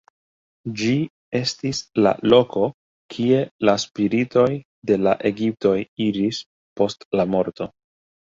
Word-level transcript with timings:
Ĝi 0.79 0.93
estis 1.39 1.81
la 2.05 2.13
loko 2.33 2.63
kie 3.15 3.43
la 3.69 3.75
spiritoj 3.83 4.47
de 4.91 4.97
la 5.09 5.13
egiptoj 5.33 5.77
iris 6.09 6.41
post 6.81 7.09
la 7.21 7.27
morto. 7.35 7.69